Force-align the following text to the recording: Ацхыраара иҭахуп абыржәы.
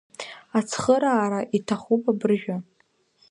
Ацхыраара 0.57 1.41
иҭахуп 1.57 2.03
абыржәы. 2.11 2.57